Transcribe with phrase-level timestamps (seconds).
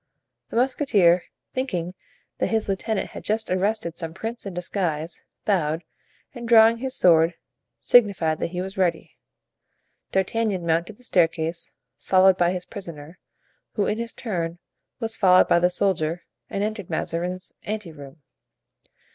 [0.49, 1.93] The musketeer, thinking
[2.39, 5.83] that his lieutenant had just arrested some prince in disguise, bowed,
[6.33, 7.35] and drawing his sword,
[7.77, 9.19] signified that he was ready.
[10.11, 13.19] D'Artagnan mounted the staircase, followed by his prisoner,
[13.73, 14.57] who in his turn
[14.99, 18.23] was followed by the soldier, and entered Mazarin's ante room.